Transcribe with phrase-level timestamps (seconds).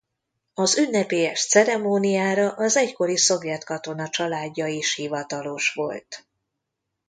[0.53, 6.25] Az ünnepélyes ceremóniára az egykori szovjet katona családja is hivatalos volt.